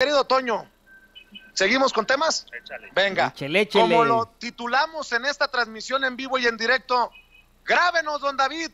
querido 0.00 0.22
Toño, 0.22 0.64
¿seguimos 1.54 1.92
con 1.92 2.06
temas? 2.06 2.46
Échale. 2.56 2.88
Venga. 2.94 3.34
Como 3.72 4.04
lo 4.04 4.26
titulamos 4.38 5.10
en 5.10 5.24
esta 5.24 5.48
transmisión 5.48 6.04
en 6.04 6.14
vivo 6.14 6.38
y 6.38 6.46
en 6.46 6.56
directo, 6.56 7.10
grábenos, 7.64 8.20
don 8.20 8.36
David, 8.36 8.70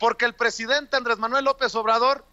porque 0.00 0.24
el 0.24 0.34
presidente 0.34 0.96
Andrés 0.96 1.18
Manuel 1.18 1.44
López 1.44 1.72
Obrador 1.76 2.24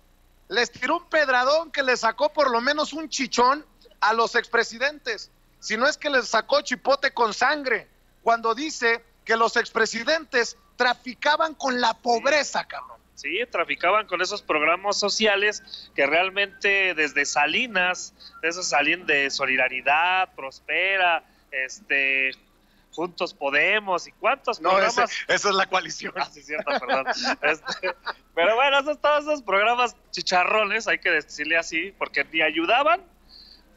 les 0.48 0.72
tiró 0.72 0.98
un 0.98 1.06
pedradón 1.08 1.72
que 1.72 1.84
le 1.84 1.96
sacó 1.96 2.34
por 2.34 2.50
lo 2.50 2.62
menos 2.62 2.94
un 2.94 3.10
chichón 3.10 3.64
a 4.00 4.12
los 4.14 4.34
expresidentes. 4.34 5.30
Si 5.60 5.78
no 5.78 5.86
es 5.86 5.98
que 5.98 6.10
les 6.10 6.28
sacó 6.28 6.62
chipote 6.62 7.14
con 7.14 7.36
sangre, 7.36 7.88
cuando 8.24 8.56
dice 8.56 9.06
que 9.24 9.38
los 9.38 9.56
expresidentes 9.56 10.58
traficaban 10.78 11.54
con 11.54 11.80
la 11.80 11.94
pobreza, 11.94 12.68
cabrón. 12.68 13.01
Sí, 13.22 13.40
traficaban 13.52 14.08
con 14.08 14.20
esos 14.22 14.42
programas 14.42 14.98
sociales 15.00 15.92
que 15.94 16.08
realmente 16.08 16.96
desde 16.96 17.26
Salinas, 17.26 18.16
de 18.42 18.50
esos 18.50 18.68
salían 18.70 19.06
de 19.06 19.30
Solidaridad, 19.30 20.34
Prospera, 20.34 21.24
este, 21.52 22.32
Juntos 22.94 23.36
Podemos 23.36 24.08
y 24.08 24.12
cuántos 24.14 24.60
No, 24.60 24.70
programas. 24.72 24.98
ese- 25.12 25.24
esa 25.36 25.50
es 25.50 25.56
la 25.56 25.68
coalición. 25.68 26.14
Ah, 26.18 26.26
sí, 26.32 26.42
cierto, 26.42 26.72
perdón. 26.80 27.06
Este, 27.44 27.94
pero 28.34 28.56
bueno, 28.56 28.80
esos, 28.80 29.00
todos 29.00 29.22
esos 29.24 29.44
programas 29.44 29.96
chicharrones, 30.10 30.88
hay 30.88 30.98
que 30.98 31.12
decirle 31.12 31.58
así, 31.58 31.94
porque 32.00 32.24
ni 32.32 32.42
ayudaban, 32.42 33.02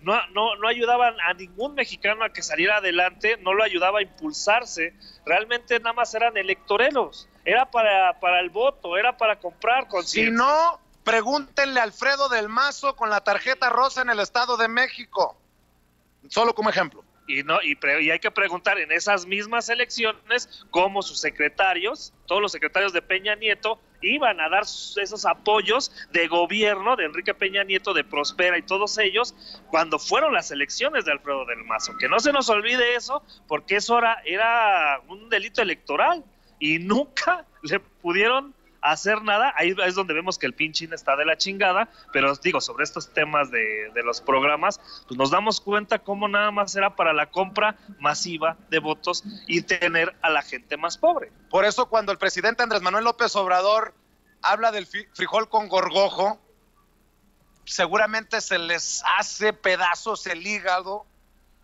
no, 0.01 0.27
no, 0.29 0.57
no 0.57 0.69
ayudaban 0.69 1.21
a 1.21 1.35
ningún 1.35 1.75
mexicano 1.75 2.25
a 2.25 2.33
que 2.33 2.43
saliera 2.43 2.79
adelante, 2.79 3.37
no 3.43 3.53
lo 3.53 3.63
ayudaba 3.63 3.99
a 3.99 4.03
impulsarse, 4.03 4.95
realmente 5.27 5.79
nada 5.81 5.93
más 5.93 6.15
eran 6.15 6.35
electoreros, 6.39 7.29
era 7.45 7.71
para, 7.71 8.19
para 8.21 8.41
el 8.41 8.51
voto, 8.51 8.97
era 8.97 9.17
para 9.17 9.39
comprar 9.39 9.85
Si 9.85 9.89
conciencia. 9.91 10.33
no, 10.33 10.81
pregúntenle 11.05 11.81
a 11.81 11.83
Alfredo 11.83 12.29
del 12.29 12.49
Mazo 12.49 12.97
con 12.97 13.11
la 13.11 13.23
tarjeta 13.23 13.69
rosa 13.71 14.03
en 14.03 14.11
el 14.11 14.21
Estado 14.21 14.57
de 14.57 14.69
México. 14.69 15.37
Solo 16.29 16.55
como 16.55 16.71
ejemplo. 16.71 17.05
Y, 17.27 17.43
no, 17.43 17.61
y, 17.63 17.75
pre- 17.75 18.03
y 18.03 18.11
hay 18.11 18.19
que 18.19 18.31
preguntar 18.31 18.79
en 18.79 18.93
esas 18.93 19.25
mismas 19.27 19.71
elecciones 19.71 20.63
cómo 20.71 21.01
sus 21.03 21.21
secretarios, 21.21 22.13
todos 22.27 22.43
los 22.43 22.53
secretarios 22.53 22.93
de 22.93 23.01
Peña 23.01 23.35
Nieto, 23.35 23.79
iban 24.03 24.41
a 24.43 24.51
dar 24.51 24.67
sus- 24.67 24.99
esos 24.99 25.25
apoyos 25.25 25.91
de 26.13 26.29
gobierno 26.29 26.97
de 26.97 27.07
Enrique 27.07 27.33
Peña 27.33 27.65
Nieto, 27.65 27.95
de 27.95 28.05
Prospera 28.05 28.59
y 28.59 28.63
todos 28.63 28.99
ellos, 28.99 29.35
cuando 29.71 29.99
fueron 29.99 30.35
las 30.35 30.51
elecciones 30.51 31.07
de 31.07 31.13
Alfredo 31.13 31.47
del 31.47 31.65
Mazo. 31.65 31.97
Que 31.99 32.09
no 32.11 32.21
se 32.21 32.31
nos 32.33 32.51
olvide 32.51 32.95
eso, 32.95 33.23
porque 33.49 33.77
eso 33.77 33.97
era, 33.99 34.21
era 34.27 35.01
un 35.09 35.31
delito 35.31 35.63
electoral 35.63 36.23
y 36.65 36.79
nunca 36.79 37.45
le 37.63 37.79
pudieron 37.79 38.55
hacer 38.81 39.23
nada. 39.23 39.55
Ahí 39.57 39.75
es 39.85 39.95
donde 39.95 40.15
vemos 40.15 40.39
que 40.39 40.47
el 40.47 40.55
pinchín 40.55 40.93
está 40.93 41.15
de 41.17 41.27
la 41.27 41.37
chingada, 41.37 41.89
pero 42.13 42.33
os 42.33 42.41
digo, 42.41 42.61
sobre 42.61 42.85
estos 42.85 43.13
temas 43.13 43.51
de, 43.51 43.91
de 43.95 44.03
los 44.03 44.21
programas, 44.23 44.81
pues 45.07 45.19
nos 45.19 45.31
damos 45.31 45.61
cuenta 45.61 45.99
cómo 45.99 46.27
nada 46.27 46.51
más 46.51 46.75
era 46.75 46.97
para 46.97 47.13
la 47.13 47.31
compra 47.31 47.77
masiva 47.99 48.57
de 48.71 48.79
votos 48.79 49.25
y 49.47 49.63
tener 49.63 50.15
a 50.23 50.31
la 50.31 50.43
gente 50.43 50.77
más 50.77 50.97
pobre. 50.97 51.33
Por 51.51 51.65
eso 51.67 51.87
cuando 51.87 52.13
el 52.13 52.19
presidente 52.19 52.63
Andrés 52.63 52.83
Manuel 52.83 53.05
López 53.05 53.37
Obrador 53.37 53.95
habla 54.43 54.71
del 54.73 54.87
frijol 54.87 55.49
con 55.49 55.69
gorgojo, 55.69 56.39
seguramente 57.65 58.41
se 58.41 58.59
les 58.59 59.03
hace 59.19 59.53
pedazos 59.53 60.27
el 60.27 60.47
hígado 60.47 61.07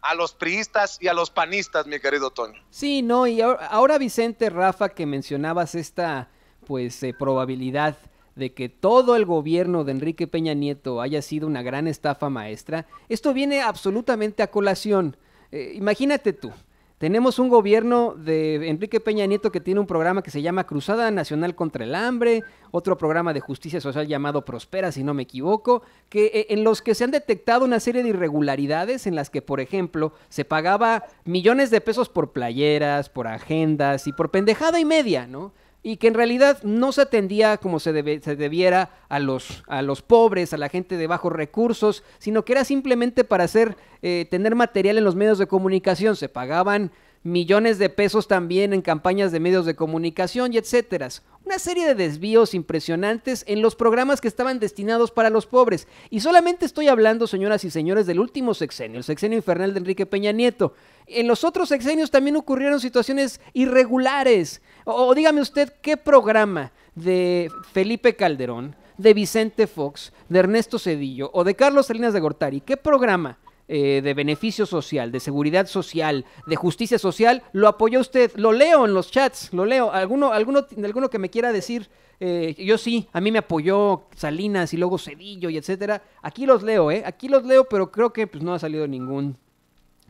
a 0.03 0.15
los 0.15 0.33
priistas 0.33 0.99
y 1.01 1.09
a 1.09 1.15
los 1.15 1.31
panistas, 1.31 1.87
mi 1.87 2.01
querido 2.01 2.31
Toño. 2.31 2.61
Sí, 2.71 3.03
no, 3.03 3.27
y 3.27 3.41
ahora, 3.41 3.99
Vicente, 3.99 4.51
Rafa, 4.51 4.91
que 4.91 5.07
mencionabas 5.07 5.75
esta 5.75 6.29
pues 6.67 7.03
eh, 7.03 7.15
probabilidad 7.19 7.97
de 8.37 8.55
que 8.55 8.69
todo 8.69 9.17
el 9.17 9.27
gobierno 9.27 9.85
de 9.85 9.93
Enrique 9.93 10.27
Peña 10.27 10.55
Nieto 10.55 11.01
haya 11.01 11.21
sido 11.21 11.47
una 11.47 11.63
gran 11.63 11.87
estafa 11.87 12.31
maestra, 12.31 12.87
esto 13.09 13.35
viene 13.35 13.61
absolutamente 13.61 14.43
a 14.43 14.51
colación. 14.51 15.17
Eh, 15.51 15.73
imagínate 15.75 16.33
tú, 16.33 16.53
tenemos 17.01 17.39
un 17.39 17.49
gobierno 17.49 18.15
de 18.15 18.69
Enrique 18.69 19.01
Peña 19.01 19.25
Nieto 19.25 19.51
que 19.51 19.63
tiene 19.63 19.81
un 19.81 19.87
programa 19.87 20.23
que 20.23 20.31
se 20.31 20.43
llama 20.43 20.67
Cruzada 20.67 21.11
Nacional 21.11 21.55
contra 21.55 21.85
el 21.85 21.95
Hambre, 21.95 22.45
otro 22.73 22.99
programa 22.99 23.33
de 23.33 23.41
justicia 23.41 23.81
social 23.81 24.07
llamado 24.07 24.45
Prospera, 24.45 24.93
si 24.93 25.03
no 25.03 25.15
me 25.15 25.23
equivoco, 25.23 25.81
que 26.11 26.27
eh, 26.27 26.47
en 26.51 26.63
los 26.63 26.83
que 26.83 26.95
se 26.95 27.05
han 27.05 27.11
detectado 27.11 27.65
una 27.65 27.81
serie 27.81 28.03
de 28.03 28.11
irregularidades 28.11 29.07
en 29.07 29.15
las 29.15 29.31
que, 29.31 29.41
por 29.41 29.61
ejemplo, 29.61 30.13
se 30.29 30.45
pagaba 30.45 31.05
millones 31.25 31.71
de 31.71 31.81
pesos 31.81 32.11
por 32.11 32.33
playeras, 32.33 33.09
por 33.09 33.29
agendas 33.29 34.07
y 34.07 34.13
por 34.13 34.31
pendejada 34.31 34.79
y 34.79 34.85
media, 34.85 35.27
¿no? 35.27 35.55
Y 35.83 35.97
que 35.97 36.09
en 36.09 36.15
realidad 36.15 36.63
no 36.63 36.93
se 36.93 37.03
atendía 37.03 37.57
como 37.57 37.81
se, 37.81 37.93
debe- 37.93 38.21
se 38.23 38.37
debiera 38.37 38.91
a 39.09 39.19
los, 39.19 39.63
a 39.67 39.81
los 39.83 40.03
pobres, 40.03 40.53
a 40.53 40.59
la 40.59 40.69
gente 40.69 40.97
de 40.97 41.07
bajos 41.07 41.33
recursos, 41.33 42.03
sino 42.19 42.45
que 42.45 42.53
era 42.53 42.65
simplemente 42.65 43.25
para 43.25 43.45
hacer, 43.45 43.77
eh, 44.03 44.27
tener 44.31 44.55
material 44.55 44.99
en 44.99 45.05
los 45.05 45.17
medios 45.17 45.39
de 45.39 45.47
comunicación. 45.47 46.17
Se 46.17 46.29
pagaban 46.29 46.91
millones 47.23 47.79
de 47.79 47.89
pesos 47.91 48.29
también 48.29 48.73
en 48.73 48.83
campañas 48.83 49.33
de 49.33 49.41
medios 49.41 49.67
de 49.67 49.75
comunicación 49.77 50.53
y 50.53 50.59
etcétera. 50.59 51.09
Una 51.51 51.59
serie 51.59 51.85
de 51.85 51.97
desvíos 51.97 52.55
impresionantes 52.55 53.43
en 53.49 53.61
los 53.61 53.75
programas 53.75 54.21
que 54.21 54.29
estaban 54.29 54.61
destinados 54.61 55.11
para 55.11 55.31
los 55.31 55.47
pobres. 55.47 55.89
Y 56.09 56.21
solamente 56.21 56.65
estoy 56.65 56.87
hablando, 56.87 57.27
señoras 57.27 57.65
y 57.65 57.73
señores, 57.73 58.07
del 58.07 58.21
último 58.21 58.55
sexenio, 58.55 58.99
el 58.99 59.03
sexenio 59.03 59.37
infernal 59.37 59.75
de 59.75 59.81
Enrique 59.81 60.07
Peña 60.07 60.31
Nieto. 60.31 60.75
En 61.09 61.27
los 61.27 61.43
otros 61.43 61.71
sexenios 61.71 62.13
también 62.13 62.37
ocurrieron 62.37 62.79
situaciones 62.79 63.41
irregulares. 63.53 64.63
O, 64.85 64.93
o 64.93 65.13
dígame 65.13 65.41
usted 65.41 65.73
qué 65.83 65.97
programa 65.97 66.71
de 66.95 67.51
Felipe 67.73 68.15
Calderón, 68.15 68.77
de 68.97 69.13
Vicente 69.13 69.67
Fox, 69.67 70.13
de 70.29 70.39
Ernesto 70.39 70.79
Cedillo 70.79 71.33
o 71.35 71.43
de 71.43 71.57
Carlos 71.57 71.87
Salinas 71.87 72.13
de 72.13 72.21
Gortari, 72.21 72.61
qué 72.61 72.77
programa 72.77 73.41
eh, 73.73 74.01
de 74.03 74.15
beneficio 74.15 74.67
social, 74.67 75.13
de 75.13 75.21
seguridad 75.21 75.69
social, 75.69 76.25
de 76.45 76.57
justicia 76.57 76.99
social, 76.99 77.45
lo 77.53 77.69
apoyó 77.69 78.01
usted. 78.01 78.33
Lo 78.35 78.51
leo 78.51 78.85
en 78.85 78.95
los 78.95 79.13
chats, 79.13 79.53
lo 79.53 79.65
leo. 79.65 79.93
Alguno, 79.93 80.33
alguno, 80.33 80.67
alguno 80.83 81.09
que 81.09 81.21
me 81.21 81.31
quiera 81.31 81.53
decir, 81.53 81.89
eh, 82.19 82.57
yo 82.59 82.77
sí, 82.79 83.09
a 83.13 83.21
mí 83.21 83.31
me 83.31 83.39
apoyó 83.39 84.09
Salinas 84.17 84.75
y 84.75 84.77
luego 84.77 84.99
Cedillo 84.99 85.51
y 85.51 85.57
etcétera. 85.57 86.03
Aquí 86.21 86.47
los 86.47 86.65
leo, 86.65 86.91
¿eh? 86.91 87.05
Aquí 87.07 87.29
los 87.29 87.45
leo, 87.45 87.69
pero 87.69 87.93
creo 87.93 88.13
que 88.13 88.27
pues, 88.27 88.43
no 88.43 88.55
ha 88.55 88.59
salido 88.59 88.89
ningún, 88.89 89.39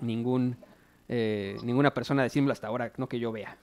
ningún, 0.01 0.57
eh, 1.11 1.59
ninguna 1.63 1.93
persona 1.93 2.23
decirlo 2.23 2.53
hasta 2.53 2.69
ahora, 2.69 2.95
no 2.97 3.11
que 3.11 3.19
yo 3.19 3.31
vea. 3.31 3.59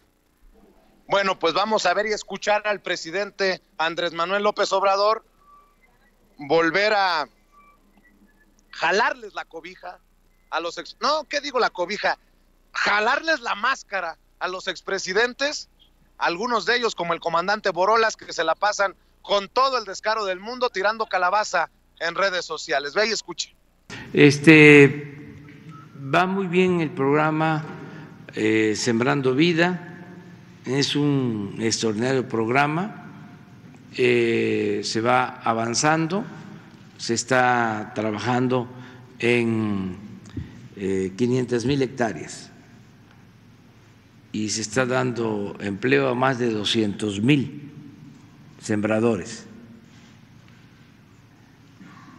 Bueno, 1.07 1.39
pues 1.39 1.55
vamos 1.55 1.87
a 1.87 1.95
ver 1.95 2.05
y 2.05 2.11
escuchar 2.11 2.67
al 2.67 2.81
presidente 2.81 3.61
Andrés 3.79 4.13
Manuel 4.13 4.43
López 4.43 4.71
Obrador 4.73 5.25
volver 6.37 6.93
a 6.93 7.27
jalarles 8.77 9.33
la 9.33 9.45
cobija 9.45 9.99
a 10.49 10.59
los 10.59 10.77
ex... 10.77 10.97
No, 11.01 11.25
¿qué 11.25 11.41
digo 11.41 11.59
la 11.59 11.69
cobija? 11.69 12.17
Jalarles 12.73 13.41
la 13.41 13.55
máscara 13.55 14.17
a 14.39 14.47
los 14.47 14.67
expresidentes, 14.67 15.67
algunos 16.17 16.65
de 16.65 16.77
ellos 16.77 16.95
como 16.95 17.13
el 17.13 17.19
comandante 17.19 17.71
Borolas 17.71 18.15
que 18.15 18.31
se 18.33 18.43
la 18.43 18.55
pasan 18.55 18.95
con 19.21 19.49
todo 19.49 19.77
el 19.77 19.85
descaro 19.85 20.25
del 20.25 20.39
mundo 20.39 20.69
tirando 20.69 21.07
calabaza 21.07 21.69
en 21.99 22.15
redes 22.15 22.45
sociales. 22.45 22.93
Ve 22.93 23.07
y 23.07 23.11
escuche. 23.11 23.55
Este 24.13 25.15
va 26.13 26.25
muy 26.27 26.47
bien 26.47 26.79
el 26.81 26.91
programa 26.91 27.65
eh, 28.35 28.73
Sembrando 28.75 29.33
Vida, 29.33 29.97
es 30.65 30.95
un 30.95 31.55
extraordinario 31.59 32.27
programa, 32.27 33.05
eh, 33.97 34.81
se 34.83 35.01
va 35.01 35.41
avanzando, 35.43 36.23
se 36.97 37.13
está 37.13 37.91
trabajando 37.95 38.67
en 39.19 39.95
eh, 40.75 41.13
500 41.15 41.65
mil 41.65 41.81
hectáreas 41.81 42.51
y 44.31 44.49
se 44.49 44.61
está 44.61 44.85
dando 44.85 45.55
empleo 45.59 46.09
a 46.09 46.15
más 46.15 46.37
de 46.37 46.51
200 46.51 47.21
mil 47.21 47.71
sembradores. 48.61 49.45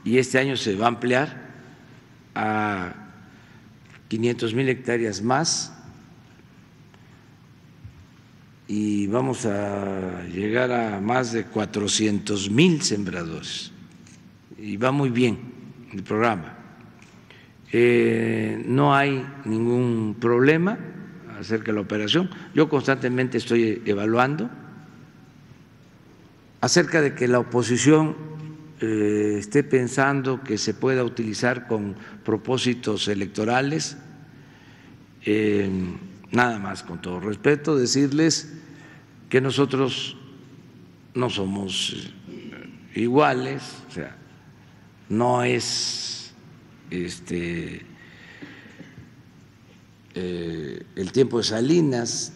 Y 0.04 0.18
este 0.18 0.38
año 0.38 0.56
se 0.56 0.74
va 0.74 0.86
a 0.86 0.88
ampliar 0.88 1.48
a 2.34 2.94
500 4.08 4.54
mil 4.54 4.69
hectáreas 4.69 5.22
más 5.22 5.72
y 8.66 9.06
vamos 9.06 9.46
a 9.46 10.24
llegar 10.24 10.72
a 10.72 11.00
más 11.00 11.32
de 11.32 11.44
400 11.44 12.50
mil 12.50 12.82
sembradores. 12.82 13.72
Y 14.58 14.76
va 14.76 14.90
muy 14.90 15.10
bien 15.10 15.38
el 15.93 16.02
programa. 16.02 16.56
Eh, 17.72 18.62
no 18.66 18.94
hay 18.94 19.25
ningún 19.44 20.16
problema 20.19 20.78
acerca 21.38 21.66
de 21.66 21.75
la 21.75 21.81
operación. 21.82 22.31
Yo 22.55 22.69
constantemente 22.69 23.38
estoy 23.38 23.82
evaluando 23.87 24.50
acerca 26.60 27.00
de 27.00 27.14
que 27.14 27.28
la 27.28 27.38
oposición 27.38 28.16
eh, 28.81 29.37
esté 29.38 29.62
pensando 29.62 30.43
que 30.43 30.58
se 30.58 30.75
pueda 30.75 31.05
utilizar 31.05 31.66
con 31.66 31.96
propósitos 32.25 33.08
electorales. 33.08 33.96
Eh, 35.25 35.70
nada 36.32 36.58
más, 36.58 36.82
con 36.82 37.00
todo 37.00 37.20
respeto, 37.20 37.76
decirles 37.76 38.55
que 39.28 39.40
nosotros 39.40 40.16
no 41.14 41.28
somos 41.28 42.12
iguales, 42.94 43.62
o 43.88 43.93
sea, 43.93 44.16
no 45.08 45.43
es 45.43 46.32
este, 46.90 47.82
eh, 50.14 50.82
el 50.96 51.12
tiempo 51.12 51.38
de 51.38 51.44
Salinas, 51.44 52.32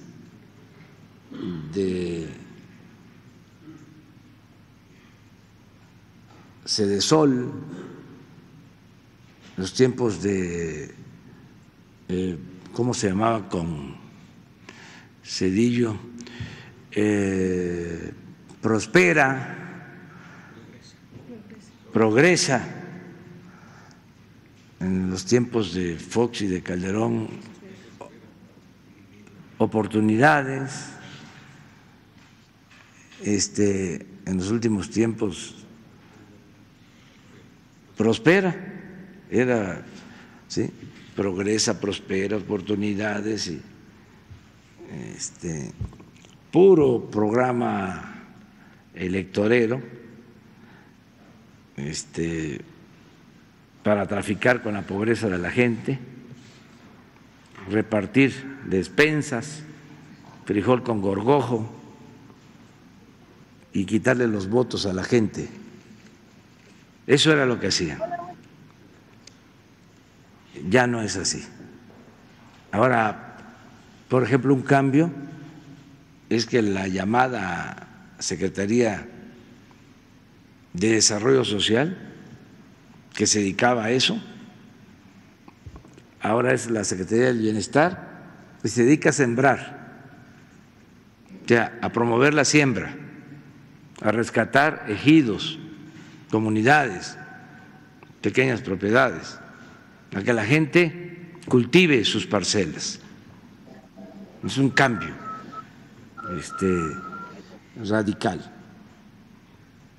de 1.75 2.29
Cedesol, 6.65 7.53
los 9.57 9.75
tiempos 9.75 10.23
de, 10.23 10.95
eh, 12.09 12.39
¿cómo 12.73 12.95
se 12.95 13.09
llamaba 13.09 13.49
con 13.49 13.97
Cedillo? 15.25 15.97
Eh, 16.91 18.13
prospera, 18.61 19.62
progresa 21.93 22.67
en 24.81 25.11
los 25.11 25.25
tiempos 25.25 25.75
de 25.75 25.97
Fox 25.97 26.41
y 26.43 26.47
de 26.47 26.63
Calderón, 26.63 27.29
oportunidades, 29.59 30.89
este, 33.23 34.07
en 34.27 34.37
los 34.39 34.51
últimos 34.51 34.91
tiempos 34.91 35.65
prospera, 37.97 38.57
era, 39.31 39.85
¿sí? 40.49 40.69
progresa, 41.15 41.79
prospera, 41.79 42.39
oportunidades 42.39 43.47
y 43.49 43.61
este, 45.15 45.71
puro 46.51 47.09
programa 47.11 48.25
electorero 48.95 50.02
este, 51.87 52.61
para 53.83 54.07
traficar 54.07 54.63
con 54.63 54.75
la 54.75 54.83
pobreza 54.83 55.29
de 55.29 55.39
la 55.39 55.51
gente, 55.51 55.99
repartir 57.71 58.59
despensas, 58.67 59.63
frijol 60.45 60.83
con 60.83 61.01
gorgojo 61.01 61.71
y 63.73 63.85
quitarle 63.85 64.27
los 64.27 64.49
votos 64.49 64.87
a 64.87 64.93
la 64.93 65.05
gente. 65.05 65.49
Eso 67.07 67.33
era 67.33 67.47
lo 67.47 67.59
que 67.59 67.69
hacían. 67.69 67.99
Ya 70.69 70.87
no 70.87 71.03
es 71.03 71.17
así. 71.17 71.45
Ahora, 72.71 73.37
por 74.09 74.23
ejemplo, 74.23 74.55
un 74.55 74.63
cambio 74.63 75.11
es 76.29 76.47
que 76.47 76.63
la 76.63 76.89
llamada 76.89 77.89
Secretaría 78.19 79.07
de 80.73 80.93
Desarrollo 80.93 81.45
Social, 81.45 81.97
que 83.15 83.27
se 83.27 83.41
dedicaba 83.41 83.85
a 83.85 83.91
eso, 83.91 84.21
ahora 86.21 86.55
es 86.55 86.71
la 86.71 86.85
Secretaría 86.85 87.27
del 87.27 87.39
Bienestar, 87.39 88.13
y 88.65 88.69
se 88.69 88.85
dedica 88.85 89.11
a 89.11 89.13
sembrar, 89.13 89.83
o 91.45 91.49
sea, 91.49 91.79
a 91.83 91.91
promover 91.91 92.33
la 92.33 92.45
siembra, 92.45 92.95
a 94.01 94.13
rescatar 94.13 94.87
ejidos, 94.89 95.59
comunidades, 96.31 97.19
pequeñas 98.21 98.63
propiedades, 98.63 99.39
a 100.15 100.23
que 100.23 100.33
la 100.33 100.45
gente 100.45 101.37
cultive 101.49 102.05
sus 102.05 102.27
parcelas. 102.27 103.01
Es 104.45 104.59
un 104.59 104.71
cambio 104.71 105.15
este, 106.39 106.67
radical. 107.85 108.41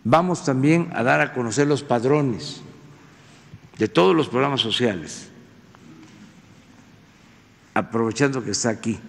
Vamos 0.03 0.43
también 0.43 0.91
a 0.93 1.03
dar 1.03 1.21
a 1.21 1.33
conocer 1.33 1.67
los 1.67 1.83
padrones 1.83 2.61
de 3.77 3.87
todos 3.87 4.15
los 4.15 4.27
programas 4.27 4.61
sociales, 4.61 5.29
aprovechando 7.73 8.43
que 8.43 8.51
está 8.51 8.69
aquí. 8.69 8.99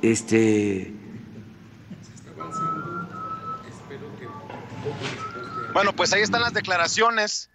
Este, 0.00 0.94
Bueno, 5.72 5.92
pues 5.92 6.12
ahí 6.12 6.22
están 6.22 6.40
las 6.40 6.54
declaraciones 6.54 7.50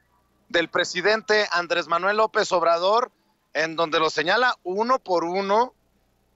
del 0.47 0.69
presidente 0.69 1.45
Andrés 1.51 1.87
Manuel 1.87 2.17
López 2.17 2.51
Obrador, 2.53 3.11
en 3.53 3.75
donde 3.75 3.99
lo 3.99 4.09
señala 4.09 4.57
uno 4.63 4.99
por 4.99 5.25
uno, 5.25 5.73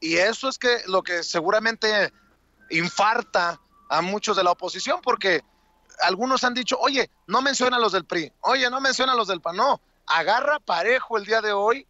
y 0.02 0.16
eso 0.16 0.50
es 0.50 0.58
que 0.58 0.80
lo 0.88 1.02
que 1.02 1.24
seguramente 1.24 2.12
infarta 2.72 3.62
a 3.90 4.02
muchos 4.02 4.36
de 4.36 4.44
la 4.44 4.52
oposición, 4.52 5.00
porque 5.02 5.44
algunos 6.02 6.44
han 6.44 6.54
dicho, 6.54 6.78
oye, 6.80 7.10
no 7.28 7.42
menciona 7.42 7.78
a 7.78 7.80
los 7.80 7.92
del 7.92 8.06
PRI, 8.06 8.32
oye, 8.42 8.70
no 8.70 8.82
menciona 8.82 9.14
a 9.14 9.16
los 9.16 9.28
del 9.28 9.42
PAN, 9.42 9.58
no, 9.58 9.82
agarra 10.06 10.60
parejo 10.60 11.18
el 11.18 11.26
día 11.26 11.42
de 11.42 11.54
hoy 11.54 11.86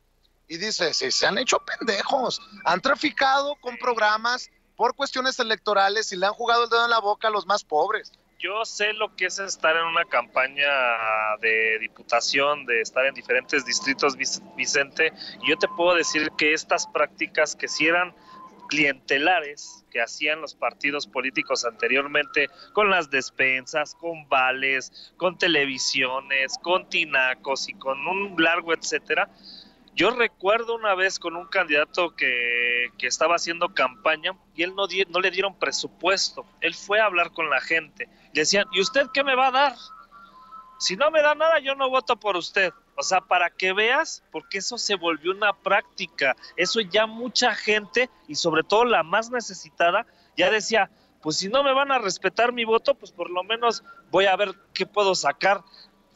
y 0.48 0.57
dice, 0.57 0.94
sí, 0.94 1.12
se 1.12 1.27
han 1.27 1.38
hecho 1.38 1.59
pendejos, 1.59 2.42
han 2.65 2.81
traficado 2.81 3.56
con 3.56 3.77
programas 3.77 4.50
por 4.75 4.95
cuestiones 4.95 5.39
electorales 5.39 6.12
y 6.12 6.18
le 6.18 6.25
han 6.25 6.33
jugado 6.33 6.65
el 6.65 6.69
dedo 6.69 6.86
en 6.86 6.92
la 6.92 7.00
boca 7.00 7.27
a 7.27 7.31
los 7.31 7.45
más 7.45 7.63
pobres 7.63 8.12
yo 8.39 8.65
sé 8.65 8.94
lo 8.94 9.15
que 9.15 9.25
es 9.25 9.39
estar 9.39 9.75
en 9.75 9.86
una 9.86 10.06
campaña 10.06 10.68
de 11.42 11.80
diputación, 11.80 12.65
de 12.65 12.81
estar 12.81 13.06
en 13.06 13.15
diferentes 13.15 13.65
distritos, 13.65 14.15
Vicente, 14.56 15.12
y 15.42 15.50
yo 15.50 15.57
te 15.57 15.68
puedo 15.68 15.95
decir 15.95 16.31
que 16.38 16.53
estas 16.53 16.88
prácticas 16.88 17.56
que 17.56 17.68
si 17.68 17.88
eran 17.88 18.13
clientelares 18.68 19.86
que 19.92 20.02
hacían 20.02 20.42
los 20.42 20.56
partidos 20.56 21.08
políticos 21.08 21.66
anteriormente 21.66 22.50
con 22.74 22.90
las 22.90 23.10
despensas, 23.10 23.96
con 23.96 24.28
vales, 24.30 25.14
con 25.18 25.38
televisiones, 25.38 26.58
con 26.62 26.90
tinacos 26.90 27.69
y 27.69 27.74
con 27.74 28.08
un 28.08 28.36
largo 28.42 28.74
etcétera, 28.74 29.30
yo 29.98 30.12
recuerdo 30.12 30.75
una 30.75 30.94
vez 30.94 31.18
con 31.18 31.36
un 31.36 31.48
candidato 31.48 32.16
que, 32.16 32.92
estaba 33.00 33.36
haciendo 33.36 33.74
campaña 33.74 34.38
y 34.54 34.62
él 34.62 34.75
no, 34.75 34.86
no 35.10 35.20
le 35.20 35.31
dieron 35.31 35.58
presupuesto. 35.58 36.46
Él 36.62 36.75
fue 36.75 37.00
a 37.00 37.06
hablar 37.06 37.31
con 37.31 37.50
la 37.50 37.60
gente. 37.62 38.08
Le 38.34 38.42
decían, 38.42 38.68
¿y 38.74 38.80
usted 38.80 39.08
qué 39.12 39.24
me 39.24 39.34
va 39.34 39.48
a 39.48 39.52
dar? 39.52 39.75
Si 40.78 40.96
no 40.96 41.10
me 41.10 41.24
da 41.24 41.34
nada, 41.34 41.60
yo 41.60 41.74
no 41.74 41.90
voto 41.90 42.16
por 42.16 42.38
usted. 42.38 42.72
O 43.00 43.04
sea, 43.04 43.22
para 43.22 43.52
que 43.52 43.74
veas, 43.74 44.24
porque 44.32 44.58
eso 44.58 44.78
se 44.80 44.96
volvió 44.96 45.32
una 45.32 45.54
práctica. 45.54 46.36
Eso 46.56 46.82
ya 46.82 47.06
mucha 47.06 47.54
gente, 47.54 48.10
y 48.28 48.36
sobre 48.36 48.64
todo 48.64 48.86
la 48.86 49.04
más 49.04 49.30
necesitada, 49.30 50.08
ya 50.36 50.50
decía, 50.50 50.90
pues 51.22 51.38
si 51.38 51.48
no 51.48 51.64
me 51.64 51.74
van 51.74 51.92
a 51.92 52.00
respetar 52.00 52.52
mi 52.52 52.66
voto, 52.66 52.96
pues 52.96 53.12
por 53.12 53.30
lo 53.30 53.44
menos 53.44 53.84
voy 54.10 54.26
a 54.26 54.36
ver 54.36 54.56
qué 54.74 54.88
puedo 54.88 55.14
sacar, 55.14 55.62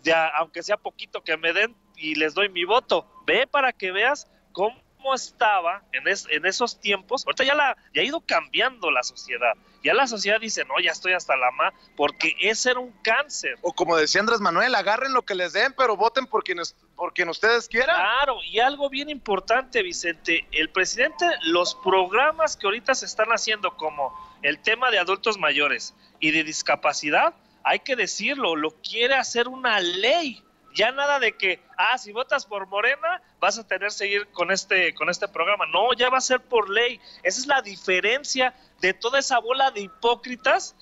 ya, 0.02 0.28
aunque 0.28 0.64
sea 0.64 0.78
poquito 0.78 1.24
que 1.24 1.38
me 1.38 1.54
den, 1.54 1.76
y 1.96 2.16
les 2.16 2.34
doy 2.34 2.50
mi 2.50 2.66
voto. 2.66 3.06
Ve 3.28 3.46
para 3.46 3.74
que 3.74 3.92
veas 3.92 4.28
cómo 4.52 4.76
estaba 5.14 5.84
en, 5.92 6.04
en 6.08 6.46
esos 6.46 6.80
tiempos. 6.80 7.26
Ahorita 7.26 7.44
ya, 7.44 7.56
la, 7.56 7.76
ya 7.94 8.02
ha 8.02 8.06
ido 8.06 8.22
cambiando 8.22 8.92
la 8.92 9.04
sociedad. 9.04 9.54
Ya 9.84 9.94
la 9.94 10.06
sociedad 10.06 10.40
dice, 10.40 10.64
no, 10.66 10.80
ya 10.80 10.92
estoy 10.92 11.14
hasta 11.14 11.36
la 11.36 11.50
ma, 11.52 11.74
porque 11.98 12.36
ese 12.40 12.72
era 12.72 12.80
un 12.80 12.92
cáncer. 13.02 13.58
O 13.62 13.74
como 13.74 13.98
decía 13.98 14.22
Andrés 14.22 14.40
Manuel, 14.40 14.76
agarren 14.76 15.14
lo 15.14 15.24
que 15.24 15.34
les 15.34 15.54
den, 15.54 15.74
pero 15.76 15.98
voten 15.98 16.28
por 16.28 16.44
quienes, 16.44 16.76
por 16.96 17.14
quien 17.14 17.30
ustedes 17.30 17.68
quieran. 17.68 17.96
Claro, 17.96 18.38
y 18.44 18.60
algo 18.60 18.90
bien 18.90 19.10
importante, 19.10 19.82
Vicente, 19.82 20.48
el 20.52 20.70
presidente, 20.70 21.26
los 21.44 21.76
programas 21.76 22.56
que 22.56 22.68
ahorita 22.68 22.94
se 22.94 23.06
están 23.06 23.30
haciendo, 23.30 23.76
como 23.76 24.14
el 24.44 24.60
tema 24.62 24.92
de 24.92 25.00
adultos 25.00 25.38
mayores 25.38 25.96
y 26.20 26.32
de 26.32 26.44
discapacidad, 26.44 27.34
hay 27.64 27.80
que 27.80 27.96
decirlo, 27.96 28.56
lo 28.56 28.72
quiere 28.82 29.16
hacer 29.16 29.48
una 29.48 29.80
ley 29.80 30.44
ya 30.74 30.92
nada 30.92 31.20
de 31.20 31.34
que, 31.34 31.62
ah, 31.78 31.98
si 31.98 32.12
votas 32.12 32.46
por 32.46 32.68
Morena, 32.68 33.22
vas 33.40 33.58
a 33.58 33.68
tener 33.68 33.90
que 33.90 33.96
seguir 33.96 34.28
con 34.28 34.52
este, 34.52 34.94
con 34.94 35.10
este 35.10 35.28
programa. 35.28 35.66
No, 35.68 35.94
ya 35.94 36.10
va 36.10 36.18
a 36.18 36.22
ser 36.22 36.42
por 36.42 36.70
ley. 36.70 37.00
Esa 37.24 37.40
es 37.40 37.48
la 37.48 37.62
diferencia 37.62 38.54
de 38.80 38.94
toda 38.94 39.20
esa 39.20 39.40
bola 39.40 39.72
de 39.72 39.82
hipócritas 39.82 40.76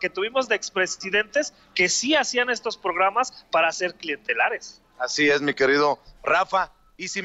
que 0.00 0.10
tuvimos 0.10 0.48
de 0.48 0.54
expresidentes 0.54 1.52
que 1.74 1.88
sí 1.88 2.14
hacían 2.14 2.50
estos 2.50 2.76
programas 2.76 3.46
para 3.50 3.70
ser 3.72 3.94
clientelares. 3.94 4.80
Así 4.98 5.28
es, 5.28 5.40
mi 5.42 5.54
querido 5.54 5.98
Rafa. 6.22 6.72
Y 6.96 7.08
si 7.08 7.22